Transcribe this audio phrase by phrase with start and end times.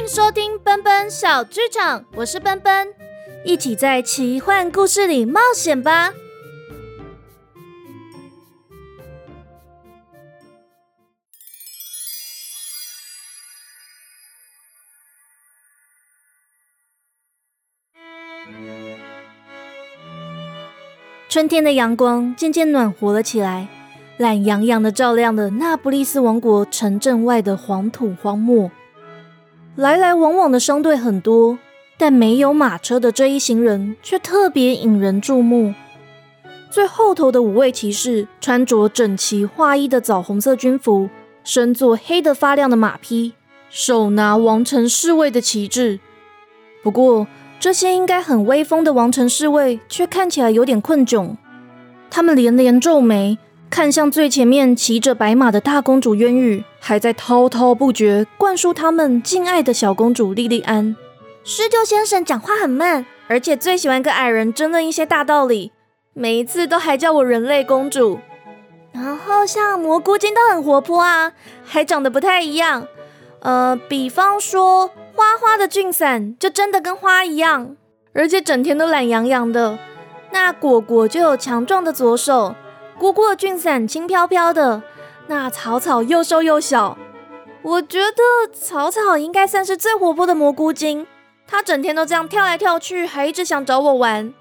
[0.00, 2.88] 迎收听奔奔小剧场，我是奔奔，
[3.44, 6.14] 一起在奇幻故事里冒险吧。
[21.28, 23.68] 春天的阳光渐渐暖和了起来，
[24.16, 28.70] 懒洋洋的照亮了那不利斯王国城镇外的黄土荒漠。
[29.76, 31.58] 来来往往的商队很多，
[31.96, 35.74] 但没有马车的这一行人却特别引人注目。
[36.70, 41.08] 最后头的五位骑士穿着整齐划一的枣红色军服，
[41.42, 43.32] 身坐黑得发亮的马匹，
[43.68, 45.98] 手拿王城侍卫的旗帜。
[46.82, 47.26] 不过，
[47.58, 51.36] 这些应该很威风的王城侍卫，却看起来有点困窘。
[52.08, 53.38] 他们连连皱眉，
[53.70, 60.96] 看向最前面骑着白马的大公主渊羽，还在滔滔不绝灌输他们敬爱的小公主莉莉安。
[61.44, 65.70] 狮鹫先生讲话很慢，而且最喜欢跟矮人争论一些大道理，
[66.12, 68.18] 每一次都还叫我人类公主。
[68.92, 71.32] 然后像蘑菇精都很活泼啊，
[71.64, 72.86] 还长得不太一样。
[73.40, 74.90] 呃，比方说。
[75.12, 77.76] 花花的俊伞就真的跟花一样，
[78.14, 79.78] 而且整天都懒洋洋的。
[80.32, 82.54] 那果果就有强壮的左手，
[83.00, 84.82] 姑姑的俊伞轻飘飘的。
[85.26, 86.98] 那草草又瘦又小，
[87.62, 91.06] 我觉得草草应该算是最活泼的蘑菇精。
[91.46, 94.34] 它整天都这样跳来跳去，还一直想找我玩。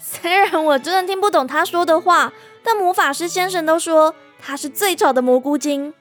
[0.00, 2.32] 虽然我真的听不懂他说的话，
[2.64, 5.94] 但魔法师先生都说他是最吵的蘑菇精。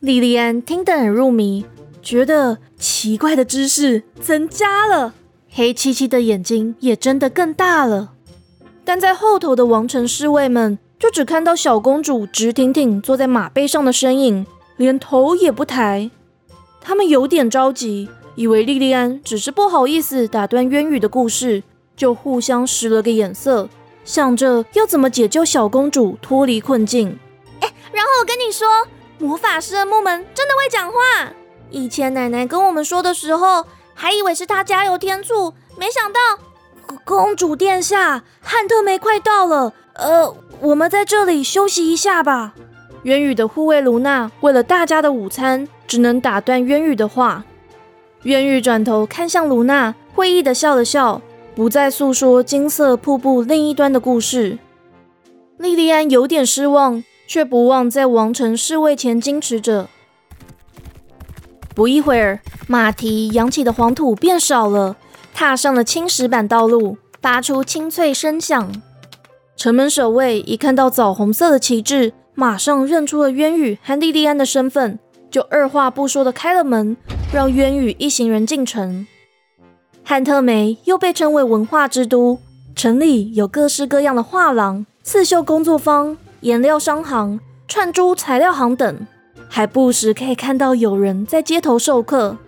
[0.00, 1.64] 莉莉安听得很入迷。
[2.02, 5.14] 觉得奇怪的知识增加了，
[5.50, 8.10] 黑漆漆的眼睛也真的更大了。
[8.84, 16.10] 但在后头的王城侍卫们就只看到小公主直挺挺坐在马背上的身影，连头也不抬。
[16.78, 21.62] 他们有点着急，以为莉莉安只是不好意思打断渊羽的故事，
[21.96, 23.70] 就互相使了个眼色，
[24.04, 27.18] 想着要怎么解救小公主脱离困境。
[27.60, 28.86] 哎，然后我跟你说，
[29.18, 31.32] 魔法师的木门真的会讲话。
[31.70, 33.64] 以前奶奶跟我们说的时候，
[33.94, 36.20] 还以为是他加油添醋，没想到
[37.04, 39.72] 公主殿下，汉特梅快到了。
[39.94, 42.54] 呃，我们在这里休息一下吧。
[43.04, 47.44] 渊羽的护卫卢娜为了大家的午餐，只能打断渊羽的话。
[48.24, 51.22] 渊羽转头看向卢娜，会意的笑了笑，
[51.54, 54.58] 不再诉说金色瀑布另一端的故事。
[55.56, 59.88] 莉莉安有点失望，却不忘在王城侍卫前矜持着。
[61.74, 64.96] 不一会儿，马蹄扬起的黄土变少了，
[65.32, 68.70] 踏上了青石板道路，发出清脆声响。
[69.60, 74.98] 城门守卫一看到枣红色的旗帜，马上认出了渊羽和莉莉安的身份，
[75.30, 76.96] 就二话不说的开了门，
[77.30, 79.06] 让渊羽一行人进城。
[80.02, 82.38] 汉特梅又被称为文化之都，
[82.74, 87.38] 城里有各式各样的画廊、刺绣工作坊、颜料商行、
[87.68, 89.06] 串珠材料行等。
[89.46, 92.38] 还不时可以看到有人在街头授课，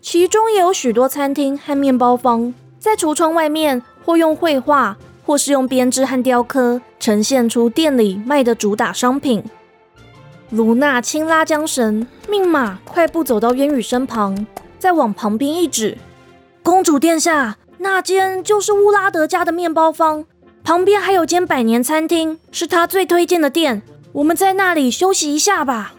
[0.00, 4.98] 其中也有许多餐厅和面包坊，在橱窗外面或用绘画，
[5.30, 9.44] 或是用编织和雕刻，呈现出店里卖的主打商品。
[10.50, 14.44] 卢娜轻拉缰绳，命马快步走到渊羽身旁，
[14.76, 15.96] 再往旁边一指
[16.64, 20.24] ：“公主殿下，那间就是乌拉德家的面包坊，
[20.64, 23.82] 旁边还有间百年餐厅，是他最推荐的店。
[24.10, 25.94] 我们在那里休息一下吧。”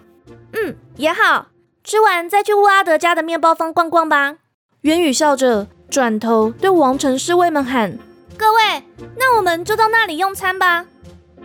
[0.51, 1.47] 嗯，也好
[1.85, 4.35] 吃完再去乌拉德家的面包坊逛逛吧。
[4.81, 7.97] 渊宇笑着转头对王城侍卫们喊
[8.41, 8.84] ：“各位，
[9.19, 10.88] 那我们就到那里用餐吧。”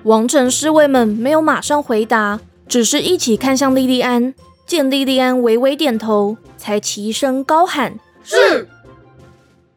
[0.05, 4.33] 王城侍卫们没有马上回答，只是一起看向莉莉安。
[4.65, 8.67] 见莉莉安微微点头，才齐声高喊：“是。”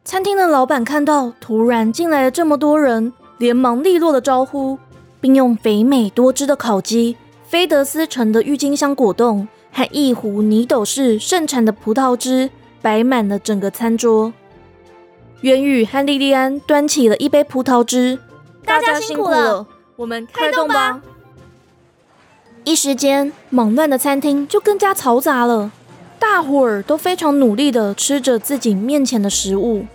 [0.02, 4.78] 餐厅的老板看到突然进来了这么多人，连忙利落的招呼，
[5.20, 7.18] 并用肥美多汁的烤鸡。
[7.46, 12.48] 菲德斯城的郁金香果冻和一壶泥斗市盛产的葡萄汁
[12.80, 14.32] 摆满了整个餐桌。
[15.42, 18.18] 元宇和莉莉安端起了一杯葡萄汁，
[18.64, 19.66] 大家辛苦了，
[19.96, 21.00] 我们开动吧。
[22.64, 25.72] 一时间，忙乱的餐厅就更加嘈杂了，
[26.18, 29.86] 大伙儿都非常努力的吃着自己面前的食物。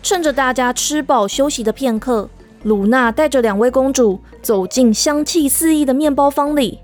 [0.00, 2.28] 趁着大家吃饱休息的片刻。
[2.64, 6.80] 鲁娜带着两位公主走进香气四溢的面包坊里，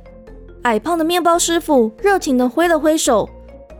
[0.62, 3.28] 矮胖的面包师傅热情的挥了挥手：“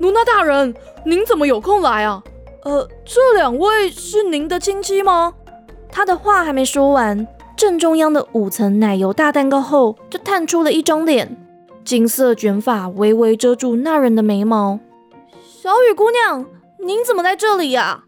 [0.00, 2.22] 鲁娜大人，您怎么有空来啊？
[2.64, 5.34] 呃，这两位是您的亲戚吗？”
[5.90, 7.26] 他的话还没说完，
[7.56, 11.36] 正中央的五层奶油大蛋糕后就探出了一张脸，
[11.84, 14.80] 金色卷发微微遮住那人的眉毛。
[15.44, 16.44] 小雨姑娘，
[16.84, 18.04] 您怎么在这里呀？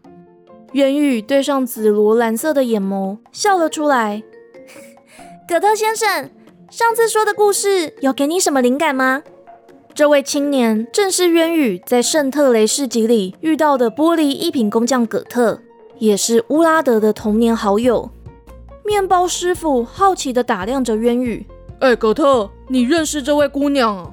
[0.73, 4.21] 元宇对上紫罗兰色的眼眸，笑了出来。
[5.47, 6.29] 葛特先生，
[6.69, 9.23] 上次说的故事有给你什么灵感吗？
[9.97, 15.59] 这位青年正是渊羽在圣特雷市集里遇到的玻璃一品工匠葛特，
[15.97, 18.07] 也是乌拉德的童年好友。
[18.85, 21.43] 面包师傅好奇地打量着渊羽。
[21.79, 24.11] 哎，葛特，你认识这位姑娘啊？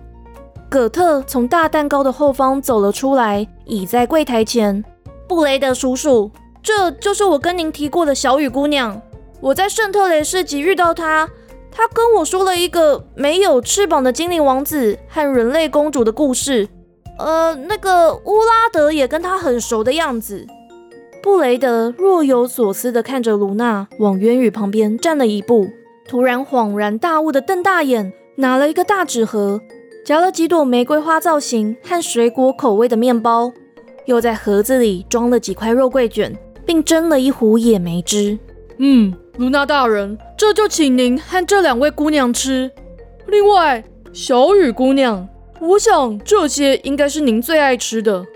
[0.70, 4.82] 葛特从大蛋糕的后方走了出来，倚在柜台前。
[5.28, 6.30] 布雷德叔叔，
[6.62, 8.98] 这就是我跟您提过的小雨姑娘。
[9.38, 11.28] 我在圣特雷市集遇到她，
[11.76, 16.69] 他跟我说了一个没有翅膀的精灵王子和人类公主的故事。
[17.19, 20.47] 呃，那个乌拉德也跟他很熟的样子。
[21.21, 25.67] 布雷德若有所思地看着卢娜，往渊羽旁边站了一步，
[26.06, 29.61] 突然恍然大悟地瞪大眼，拿了一个大纸盒，
[30.05, 33.53] 夹了几朵玫瑰花造型和水果口味的面包，
[34.06, 38.38] 又在盒子里装了几块肉桂卷，并蒸了一壶野莓汁。
[38.79, 39.12] 嗯。
[39.37, 42.70] 卢娜大人，这就请您和这两位姑娘吃。
[43.29, 43.82] 另外，
[44.12, 45.26] 小雨姑娘，
[45.58, 48.26] 我想这些应该是您最爱吃的。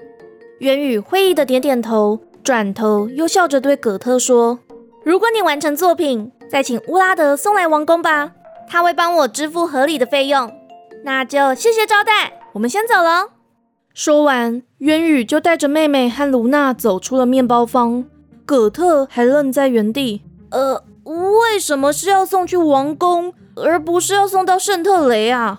[0.61, 4.59] 元宇会意的点点头，转头又笑着对葛特说
[5.05, 8.33] ：“如果你完成作品，再请乌拉德送来王宫吧，
[8.67, 10.51] 他会帮我支付合理的费用。
[11.05, 13.33] 那就谢谢招待，我们先走了。”
[13.93, 18.07] 说完，渊宇就带着妹妹和卢娜走出了面包房。
[18.47, 20.23] 葛特还愣在原地。
[20.49, 20.83] 呃。
[21.09, 25.59] 为什么是要送去王宫，而不是要送到圣特雷啊？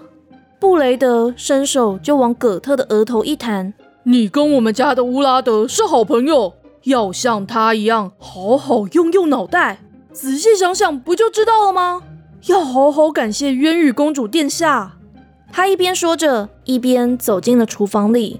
[0.59, 3.73] 布雷德伸手就往葛特的额头一弹
[4.03, 6.53] ：“你跟我们家的乌拉德是好朋友，
[6.83, 9.79] 要像他一样好好用用脑袋，
[10.11, 12.03] 仔细想想不就知道了吗？
[12.45, 14.97] 要好好感谢渊羽公主殿下。”
[15.51, 18.39] 他一边说着，一边走进了厨房里。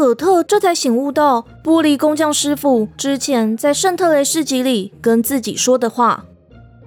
[0.00, 6.24] 葛特这才醒悟到，玻璃工匠师傅之前在圣特雷市集里跟自己说的话。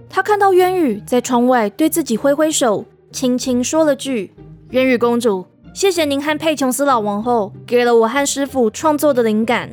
[0.10, 4.33] 他看到渊羽在窗外对自己挥挥手，轻轻说了句
[4.74, 5.45] ：“渊羽公主，
[5.75, 9.69] 谢谢您和佩琼斯老王后给了我和师傅创作的灵感。”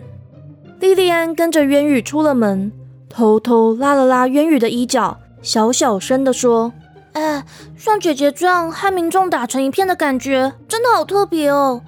[0.78, 2.70] 莉莉安跟着渊羽出了门，
[3.08, 6.74] 偷偷拉了拉渊羽的衣角，小小声的说
[7.16, 7.42] ：“哎，
[7.78, 11.80] 像姐姐这样和民众打成一片的感觉，真的好特别哦。”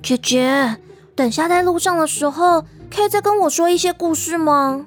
[0.00, 0.76] 姐姐，
[1.14, 4.86] 等下在路上的时候，可以再跟我说一些故事吗？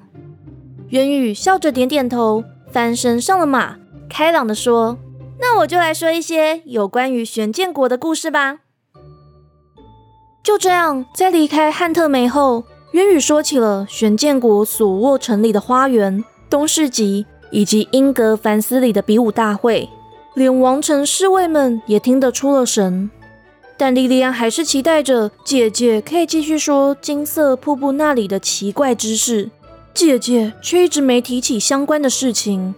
[0.88, 3.76] 渊羽笑着点点头，翻身上了马，
[4.08, 4.98] 开朗的说
[5.40, 8.58] ：“那我就来说一些有关于玄剑国的故事吧。”
[10.42, 19.88] 就这样，在离开汉特梅后，渊羽说起了玄剑国索沃城里的花园、东市集以及英格凡斯里的比武大会，
[20.34, 23.10] 连王城侍卫们也听得出了神。
[23.78, 29.50] 但莉莉安还是期待着姐姐可以继续说金色瀑布那里的奇怪知识，
[29.92, 32.74] 姐姐却一直没提起相关的事情。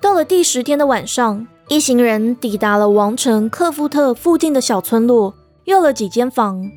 [0.00, 6.70] 到了第十天的晚上，一行人抵达了王城克夫特附近的小村落，要了几间房。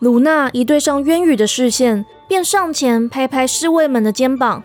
[0.00, 4.62] 卢娜一对上渊羽的视线，便上前拍拍侍卫们的肩膀：“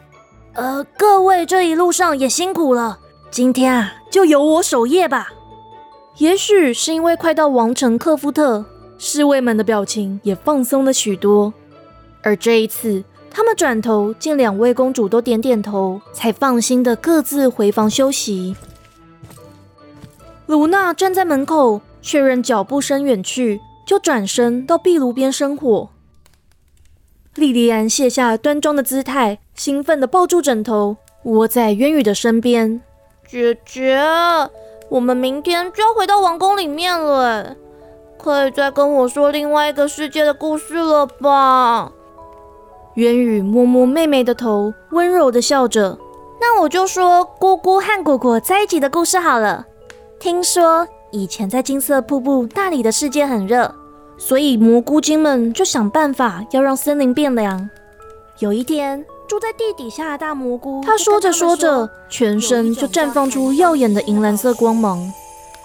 [0.56, 3.00] 呃，各位这一路上也辛苦了，
[3.30, 5.28] 今天啊，就由我守夜吧。”
[6.18, 8.64] 也许是因为快到王城克夫特，
[8.98, 11.52] 侍卫们的表情也放松了许多。
[12.22, 18.56] 而这一次，他们转头见两位公主都点点头，才放心的各自回房休息。
[20.46, 25.90] 卢娜站在门口，确认脚步声远去，就转身到壁炉边生火。
[27.36, 32.82] 莉莉安卸下端庄的姿态，兴奋的抱住枕头，窝在渊羽的身边。
[33.26, 33.98] 姐姐。
[34.92, 37.56] 我们明天就要回到王宫里面了，
[38.18, 41.90] 可以再跟我说另外一个世界的故事了吧？
[42.96, 45.98] 渊宇摸摸妹妹的头，温柔的笑着。
[46.42, 49.66] 那我就说姑姑和果果在一起的故事好了。
[50.20, 53.74] 听说以前在金色瀑布那里的世界很热，
[54.18, 57.70] 所以蘑菇精们就想办法要让森林变凉。
[58.40, 59.06] 有一天。
[59.32, 65.10] 住在地底下的大蘑菇，他说着说着，全身就绽放出耀眼的银蓝色光芒。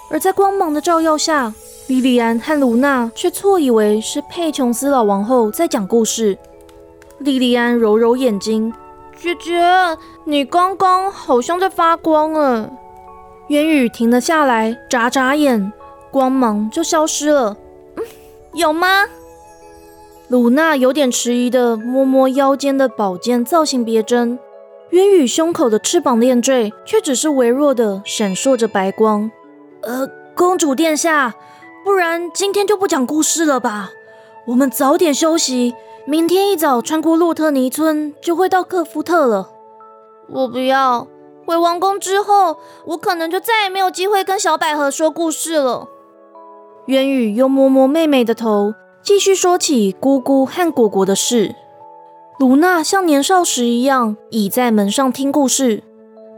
[0.08, 1.52] 而在光芒的照耀下，
[1.88, 6.38] 莉莉安和卢娜却错以为是佩琼斯老王后在讲故事。
[7.18, 8.72] 莉莉安揉揉眼睛
[9.20, 9.60] ：“姐姐，
[10.22, 12.70] 你刚刚好像在发光啊。”
[13.50, 15.72] 渊羽停了下来，眨眨眼，
[16.12, 17.56] 光芒就消失了。
[17.96, 18.04] 嗯，
[18.54, 19.06] 有吗？
[20.28, 24.36] 鲁娜有点迟疑的摸摸腰间的宝剑造型别针，
[24.90, 29.30] 渊羽胸口的翅膀链坠却只是微弱的闪烁着白光。
[29.82, 31.36] 呃，公主殿下，
[31.84, 33.92] 不然今天就不讲故事了吧？
[34.48, 39.50] 我们早点休息，明天一早穿过洛特尼村就会到克夫特了。
[40.28, 41.06] 我不要
[41.44, 42.56] 回王宫之后，
[42.86, 45.86] 我可能就再也没有机会跟小百合说故事了。
[46.86, 48.74] 渊宇又摸摸妹妹的头，
[49.06, 51.54] 继续说起姑姑和果果的事。
[52.40, 55.84] 卢娜像年少时一样倚在门上听故事，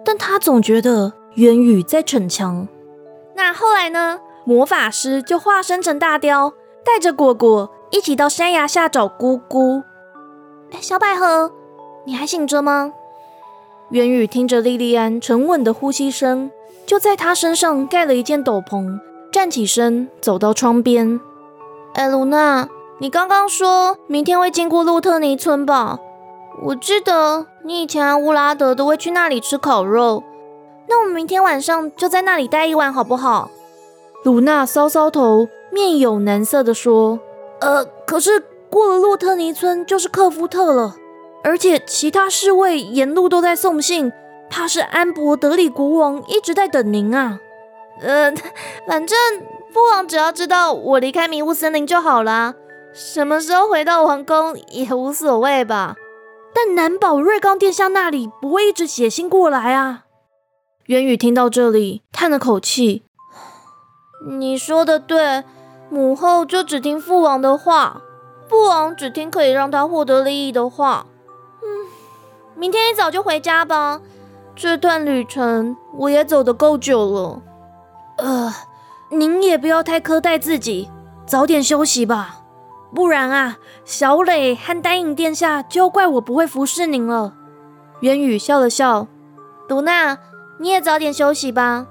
[0.04, 2.68] 但她总觉得渊宇在逞强。
[3.34, 4.20] 那后来呢？
[4.44, 6.52] 魔法师就化身成大雕，
[6.84, 9.82] 带着果果一起到山崖下找姑姑。
[10.70, 11.50] 哎小百合，
[12.04, 12.92] 你还醒着吗？
[13.92, 16.50] 渊宇听着莉莉安沉稳的呼吸声，
[16.84, 18.98] 就在她身上盖了一件斗篷。
[19.32, 21.18] 站起身，走到窗边。
[21.98, 22.68] 哎，露娜，
[23.00, 25.98] 你刚刚说明天会经过洛特尼村吧？
[26.62, 30.22] 我记得你以前和乌拉德都会去那里吃烤肉。
[30.86, 33.50] 那我们明天晚上就在那里待一晚，好不好？
[34.22, 37.18] 露娜搔搔头，面有难色地说
[37.60, 40.94] ：“呃，可是过了洛特尼村就是克夫特了，
[41.42, 44.12] 而且其他侍卫沿路都在送信，
[44.48, 47.40] 怕是安博德里国王一直在等您啊。”
[48.00, 48.32] 呃，
[48.86, 49.18] 反正
[49.72, 52.54] 父王只要知道我离开迷雾森林就好了，
[52.92, 55.96] 什么时候回到王宫也无所谓吧。
[56.54, 60.04] 但难保瑞刚殿下那里不会一直写信过来啊。
[60.86, 63.04] 元宇听到这里，叹了口气
[64.26, 65.44] ：“你说的对，
[65.90, 68.00] 母后就只听父王的话，
[68.48, 71.06] 父王只听可以让他获得利益的话。
[71.62, 71.86] 嗯，
[72.56, 74.00] 明天一早就回家吧。
[74.56, 77.42] 这段旅程我也走得够久了。”
[78.16, 78.52] 呃，
[79.10, 80.90] 您也不要太苛待自己，
[81.26, 82.42] 早点休息吧，
[82.94, 87.34] 不然啊，小磊和丹影殿下就要怪我不会服侍您了。
[88.00, 89.08] 渊宇笑了笑，
[89.68, 90.18] 卢娜，
[90.60, 91.86] 你也早点休息吧。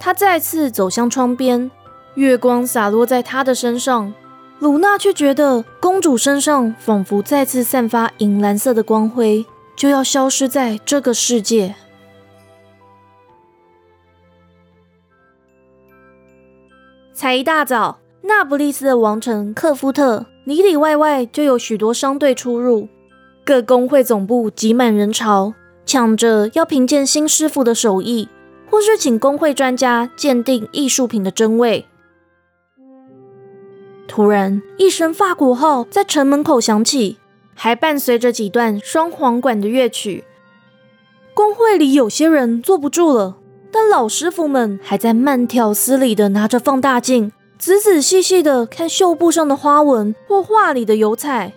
[0.00, 1.70] 他再次走向窗边，
[2.14, 4.12] 月光洒落在他的身上，
[4.58, 9.44] 鲁娜却觉得公主身上仿佛再次散发银蓝色的光辉，
[9.76, 11.74] 就要消失在这个世界。
[17.22, 22.88] 才一大早，那不勒斯的王城克夫特里里外外就有许多商队出入，
[23.44, 25.54] 各工会总部挤满人潮，
[25.86, 28.28] 抢着要评鉴新师傅的手艺，
[28.68, 31.86] 或是请工会专家鉴定艺术品的真伪。
[34.08, 37.18] 突然，一声法鼓号在城门口响起，
[37.54, 40.24] 还伴随着几段双簧管的乐曲。
[41.34, 43.36] 工会里有些人坐不住了。
[43.72, 51.54] 但老师傅们还在慢条斯理的拿着放大镜，仔仔细细的看绣布上的花纹或画里的油彩。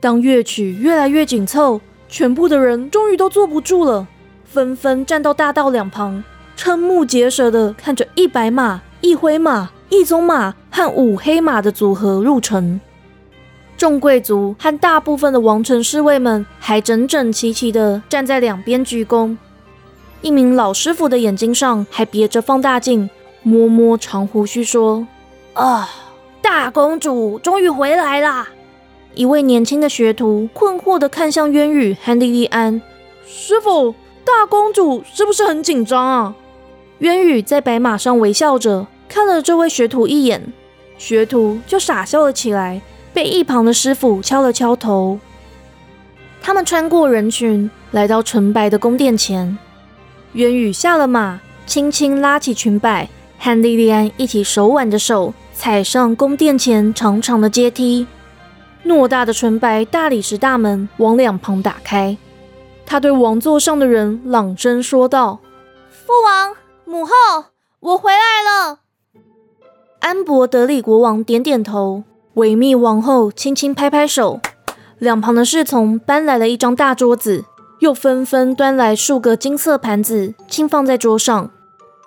[0.00, 4.06] 当乐曲越来越紧凑，全部的人终于都坐不住了，
[4.46, 6.24] 纷纷站到大道两旁，
[6.56, 12.80] 瞠目结舌的看着一白马、一灰马、一棕马和五黑马的组合入城。
[13.76, 19.36] 众贵族和大部分的王城侍卫们还整整齐齐地站在两边鞠躬。
[20.22, 23.10] 一名老师傅的眼睛上还别着放大镜，
[23.42, 25.04] 摸摸长胡须说
[25.54, 25.88] ：“啊，
[26.40, 28.48] 大公主终于回来啦！”
[29.14, 32.80] 一位年轻的学徒困惑地看向渊羽和莉莉安
[33.26, 36.34] ：“师傅，大公主是不是很紧张啊？”
[37.00, 40.52] 渊羽在白马上微笑着看了这位学徒一眼，
[40.96, 42.80] 学徒就傻笑了起来，
[43.12, 45.18] 被一旁的师傅敲了敲头。
[46.40, 49.58] 他们穿过人群，来到纯白的宫殿前。
[50.34, 53.08] 渊宇下了马，轻轻拉起裙摆，
[53.38, 58.06] 和莉莉安一起手挽着手，踩上宫殿前长长的阶梯。
[58.84, 62.16] 偌大的纯白大理石大门往两旁打开，
[62.86, 65.38] 他对王座上的人朗声说道
[65.90, 67.12] ：“父王、母后，
[67.80, 68.78] 我回来了。”
[70.00, 72.02] 安博德里国王点点头，
[72.34, 74.40] 维密王后轻轻拍拍手，
[74.98, 77.44] 两旁的侍从搬来了一张大桌子。
[77.82, 81.50] 又纷纷端来数个金色盘子，轻放在桌上。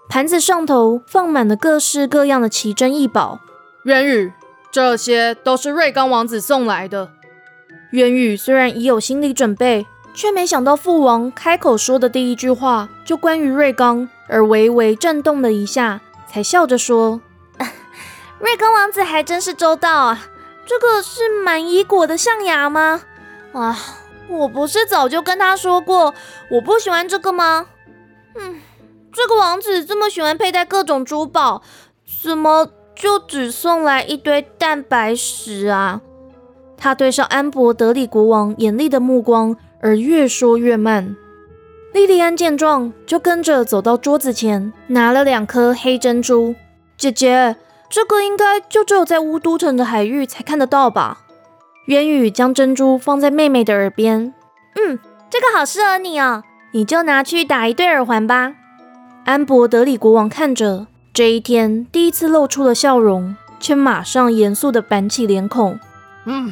[0.07, 3.41] 盘子上头放满了各式各样的奇珍异宝。
[3.83, 4.31] 渊宇，
[4.71, 7.09] 这些都是瑞刚王子送来的。
[7.91, 15.99] 渊宇虽然已有心理准备，却没想到父王开口说的第一句话就关于瑞刚，而微微震动了一下，
[16.31, 17.19] 才笑着说
[18.39, 20.25] ：“瑞刚王子还真是周到啊！
[20.65, 23.01] 这个是满衣果的象牙吗？
[23.51, 23.75] 哇！”
[24.29, 26.13] 我不是早就跟他说过
[26.49, 27.67] 我不喜欢这个吗？
[28.35, 28.59] 嗯，
[29.13, 31.61] 这个王子这么喜欢佩戴各种珠宝，
[32.23, 36.01] 怎么就只送来一堆蛋白石啊？
[36.77, 41.15] 他对上安博德里国王严厉的目光，而越说越慢。
[41.93, 46.53] 莉莉安见状，就跟着走到桌子前，拿了两颗黑珍珠。
[46.97, 47.55] 姐姐，
[47.89, 51.24] 这个应该就只有在乌都城的海域才看得到吧？
[51.85, 54.33] 渊羽将珍珠放在妹妹的耳边，
[54.73, 54.99] 嗯，
[55.29, 58.55] 这个好适合你哦，你就拿去打一对耳环吧。
[59.25, 65.79] 安博德里国王看着这一天第一次露出了笑容，却马上严肃的板起脸孔。
[66.25, 66.51] 嗯，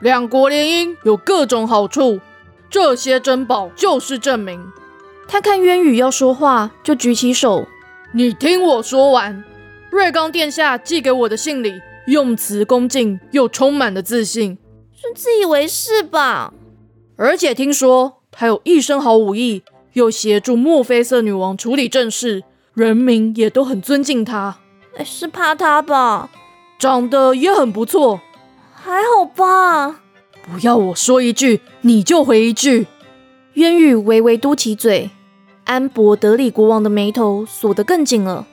[0.00, 2.20] 两国联姻有各种好处，
[2.68, 4.70] 这些珍宝就是证明。
[5.26, 7.66] 他看渊羽要说话，就举起手，
[8.12, 9.42] 你听我说完。
[9.90, 14.58] 瑞刚殿下寄给我的信里，用词恭敬又充满了自信，
[14.92, 16.52] 是自以为是吧？
[17.14, 19.62] 而且听说他有一身好武艺，
[19.92, 22.42] 又协助墨菲瑟女王处理政事，
[22.74, 24.58] 人民也都很尊敬他。
[25.04, 26.30] 是怕他吧？
[26.80, 28.20] 长得也很不错，
[28.74, 30.00] 还好吧？
[30.42, 32.88] 不要我说一句，你就回一句。
[33.54, 35.10] 渊羽微微嘟起嘴，
[35.62, 38.48] 安博德里国王的眉头锁得更紧了。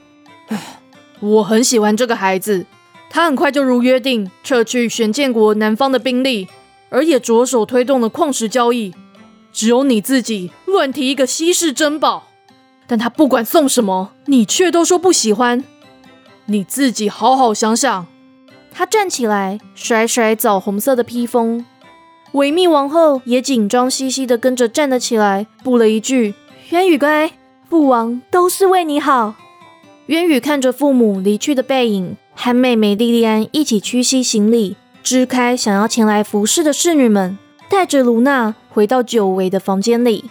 [0.46, 0.76] 唉。
[1.20, 2.64] 我很喜欢这个孩子，
[3.10, 6.48] 他很快就如约定撤去玄建国南方的兵力，
[6.90, 8.94] 而也着手推动了矿石交易。
[9.52, 12.28] 只有你自己乱提一个稀世珍宝，
[12.86, 15.64] 但他不管送什么，你却都说不喜欢。
[16.46, 18.06] 你自己好好想想。
[18.70, 21.64] 他站起来，甩甩枣红色的披风。
[22.32, 26.34] 维密王后也紧张兮兮的跟着站了起来，补了一句
[26.70, 27.32] ：“渊羽乖，
[27.68, 29.34] 父王都是为你好。”
[30.06, 37.36] 渊羽看着父母离去的背影，和妹妹莉莉安一起屈膝行礼，支开想要前来服侍的侍女们，
[37.68, 40.30] 带着卢娜回到久违的房间里。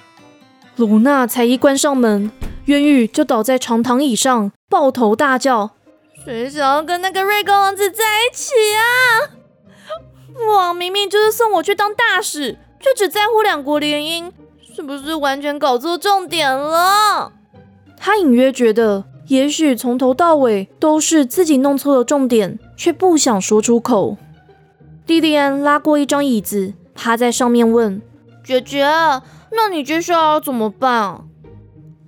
[0.77, 2.31] 卢娜才一关上门，
[2.67, 5.71] 渊羽就倒在长躺椅上，抱头大叫
[6.23, 9.35] ：“谁想要跟那个瑞格王子在一起啊？
[10.33, 14.31] 父王明明就是送我去当大使，却只在乎两国联姻，
[14.73, 17.33] 是不是完全搞错重点了？”
[17.99, 19.03] 他隐约觉得。
[19.27, 24.17] 也许从头到尾都是自己弄错了重点，却不想说出口。
[25.05, 28.01] 莉莉安拉过一张椅子，趴在上面问
[28.43, 28.83] ：“姐姐，
[29.51, 31.21] 那你接下来要怎么办？”“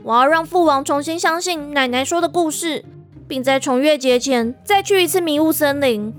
[0.04, 2.86] 我要让父王重新相信奶奶说的故事，
[3.28, 6.13] 并在重月节前再去一次迷雾森林。”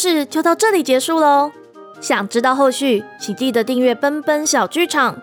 [0.00, 1.52] 事就到这里结束喽。
[2.00, 5.20] 想知道后续，请记得订阅奔奔小剧场。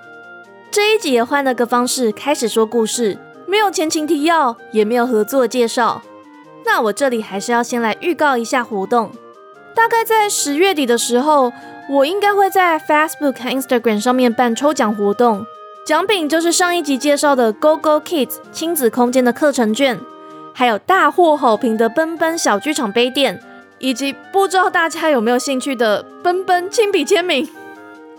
[0.69, 6.03] 这一集也换了个方式开始说故事，没有前情提要，也没有合作介绍。
[6.63, 9.09] 那我这里还是要先来预告一下活动。
[9.73, 11.51] 大概在十月底的时候，
[11.89, 15.43] 我应该会在 Facebook 和 Instagram 上面办抽奖活动，
[15.87, 19.99] 奖品就是上一集介绍的 Go Go Kids 亲子空间的课程券，
[20.53, 23.41] 还有大获好评的奔奔小剧场杯垫。
[23.79, 27.47] 以及不知道大家有没有兴趣的奔奔亲笔签名？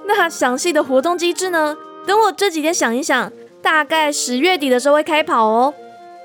[0.06, 1.76] 那详细的活动机制呢？
[2.06, 5.74] 等我这几天想一想，大概十月底的时候会开跑哦。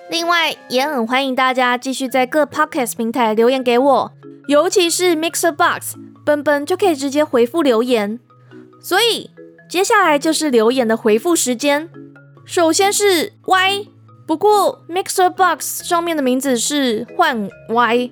[0.10, 4.12] 另外，也很欢迎大家继续在各 podcast 平台留言给我，
[4.48, 8.20] 尤其是 Mixer Box，奔奔就可以直接回复留言。
[8.80, 9.32] 所以
[9.70, 11.90] 接下来就是留言的回复时间。
[12.46, 13.88] 首先是 Y，
[14.28, 18.12] 不过 Mixer Box 上面的名字是换 Y。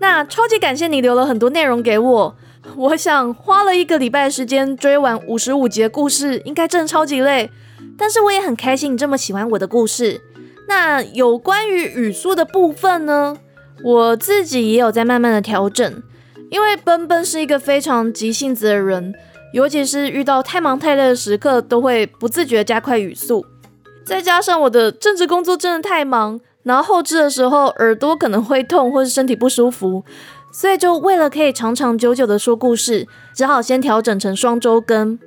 [0.00, 2.36] 那超级感谢你留了很多内容给我，
[2.74, 7.50] 我想花了一个礼拜的时间追完五十五集的故事，应该真的超级累。
[7.98, 10.22] 但是我也很开心你这么喜欢我的故事。
[10.66, 13.36] 那有关于语速的部分呢，
[13.84, 16.02] 我自己也有在慢慢的调整，
[16.50, 19.14] 因为奔奔是一个非常急性子的人，
[19.52, 23.44] 尤其是遇到太忙太累的时刻，都会不自觉加快语速。
[24.02, 26.40] 再加上我的政治工作真的太忙。
[26.62, 30.04] 然后后置的时候耳朵可能会痛，或是身体不舒服，
[30.52, 35.18] 所以就为了可以长长久久的说故事，只好先调整成双周更。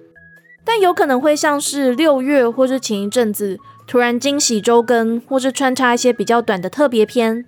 [0.64, 7.46] 但有可能会像是六月或是前一阵子突然惊喜周更，或是穿插一些比较短的特别篇。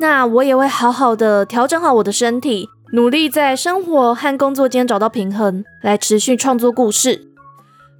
[0.00, 7.28] 那我也会好好的调整好我的身体，努力在生活和工作间找到平衡，来持续创作故事。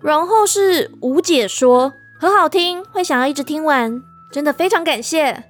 [0.01, 4.03] 然后是吴姐说很好听，会想要一直听完。
[4.33, 5.45] 真的非常感谢！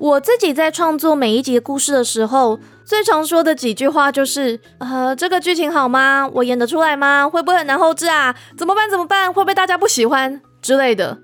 [0.00, 6.28] 我自己在创作每一集故事的时候，最常说的几句话就是：呃，这个剧情好吗？
[6.36, 7.28] 我演得出来吗？
[7.28, 8.34] 会不会很难后置啊？
[8.56, 8.90] 怎么办？
[8.90, 9.32] 怎么办？
[9.32, 11.18] 会不会大家不喜欢之类的？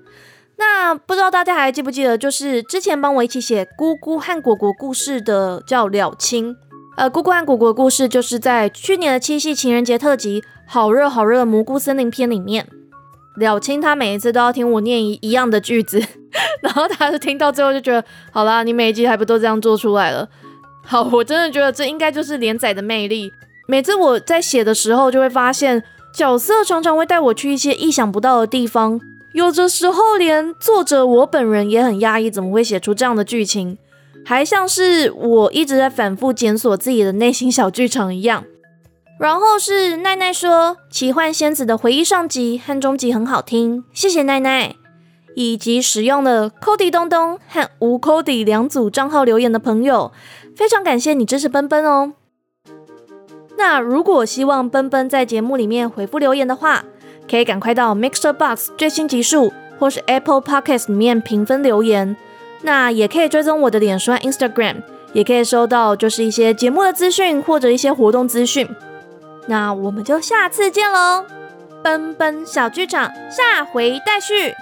[0.57, 6.55] 那不知道大家还记不记得，就是之前帮我一起写姑姑和果果故事的叫了清。
[6.97, 12.67] 呃，姑姑和果果故事就是在去年的七夕情人节特辑《好热好热的蘑菇森林》篇里面。
[13.35, 16.01] 了清他每一次都要听我念一一样的句子，
[16.61, 20.27] 然后他是听到最后就觉得，好啦，你每一集还不都这样做出来了？
[20.83, 23.31] 好，我真的觉得这应该就是连载的魅力。
[23.67, 28.99] 每次我在写的时候，就会发现角色常常会带我去一些意想不到的地方，
[29.33, 33.77] 有的时候连作者我本人也很压抑，怎么会写出这样的剧情？
[34.25, 38.43] 还像是我一直在反复检索自己的内心小剧场一样。
[39.21, 44.73] 然后是奈奈说，奇幻仙子的回忆上集和中集很好听，谢谢奈奈。
[45.35, 50.11] 以及使用了 Cody 东东和无 Cody 两组账号留言的朋友，
[50.55, 52.13] 非常感谢你支持奔奔哦。
[53.59, 56.83] 那如果希望奔奔在节目里面回复留言的话，
[57.29, 62.17] 可以赶快到 Mixer Box 最新集数或是 Apple Podcast 里面评分留言。
[62.63, 64.77] 那也可以追踪我的脸书 Instagram，
[65.13, 68.67] 也可以收到就是一些节目的资讯或者一些活动资讯。
[69.47, 71.25] 那我们就下次见喽，
[71.83, 74.55] 奔奔小剧场下回待续。